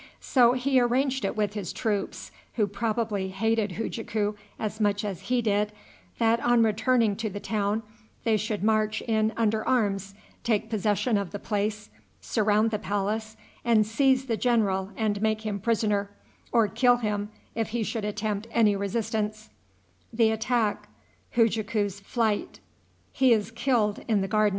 [0.19, 5.43] So he arranged it with his troops, who probably hated Hujaku as much as he
[5.43, 5.71] did,
[6.17, 7.83] that, on returning to the town,
[8.23, 13.85] they should march in under arms, take possession of the place, surround the palace, and
[13.85, 16.09] seize the general and make him prisoner,
[16.51, 19.51] or kill him if he should attempt any resistance.